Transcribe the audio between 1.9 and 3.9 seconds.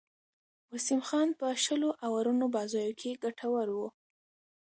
آورونو بازيو کښي ګټور وو.